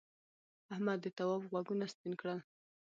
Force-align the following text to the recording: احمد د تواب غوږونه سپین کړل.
احمد 0.73 0.97
د 1.01 1.05
تواب 1.17 1.41
غوږونه 1.51 1.85
سپین 1.93 2.13
کړل. 2.21 2.39